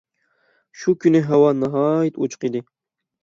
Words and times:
شۇ 0.83 0.95
كۈنى 1.03 1.19
ھاۋا 1.27 1.51
ناھايىتى 1.63 2.23
ئوچۇق 2.23 2.47
ئىدى. 2.49 2.63